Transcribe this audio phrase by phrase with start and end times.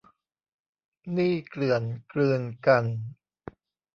[1.13, 2.85] หนี้เกลื่อนกลืนกัน